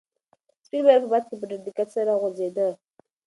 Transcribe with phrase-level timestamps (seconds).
[0.65, 2.67] سپین بیرغ په باد کې په ډېر قوت سره غوځېده.